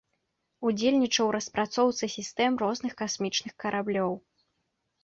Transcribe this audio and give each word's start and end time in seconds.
Удзельнічаў 0.69 1.25
у 1.31 1.35
распрацоўцы 1.37 2.03
сістэм 2.17 2.51
розных 2.63 2.93
касмічных 3.05 3.53
караблёў. 3.67 4.11